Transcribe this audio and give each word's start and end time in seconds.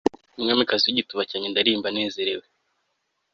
umwamikazi 0.37 0.83
wigituba 0.85 1.23
cyanjye, 1.29 1.47
ndaririmba 1.49 1.93
nezerewe 1.95 2.45